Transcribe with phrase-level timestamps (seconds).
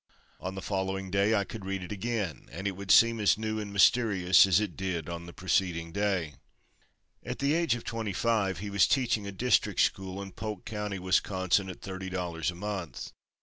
[0.39, 3.59] On the following day I could read it again and it would seem as new
[3.59, 6.33] and mysterious as it did on the preceding day."
[7.21, 10.97] At the age of twenty five, he was teaching a district school in Polk County,
[10.97, 13.11] Wisconsin, at thirty dollars a month.